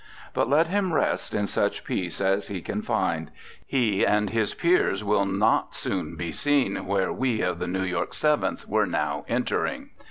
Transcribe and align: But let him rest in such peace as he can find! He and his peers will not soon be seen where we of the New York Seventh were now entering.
But 0.33 0.49
let 0.49 0.65
him 0.65 0.93
rest 0.95 1.31
in 1.35 1.45
such 1.45 1.83
peace 1.83 2.21
as 2.21 2.47
he 2.47 2.59
can 2.63 2.81
find! 2.81 3.29
He 3.67 4.03
and 4.03 4.31
his 4.31 4.55
peers 4.55 5.03
will 5.03 5.25
not 5.25 5.75
soon 5.75 6.15
be 6.15 6.31
seen 6.31 6.87
where 6.87 7.13
we 7.13 7.41
of 7.41 7.59
the 7.59 7.67
New 7.67 7.83
York 7.83 8.15
Seventh 8.15 8.67
were 8.67 8.87
now 8.87 9.25
entering. 9.27 9.91